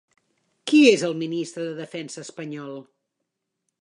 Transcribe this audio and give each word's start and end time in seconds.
Qui 0.71 0.79
és 0.93 1.03
el 1.09 1.13
ministre 1.19 1.67
de 1.67 1.75
Defensa 1.81 2.25
espanyol? 2.25 2.77